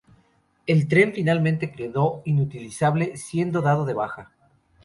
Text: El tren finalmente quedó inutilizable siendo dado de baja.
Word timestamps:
El 0.65 0.87
tren 0.87 1.13
finalmente 1.13 1.71
quedó 1.71 2.23
inutilizable 2.25 3.15
siendo 3.17 3.61
dado 3.61 3.85
de 3.85 3.93
baja. 3.93 4.31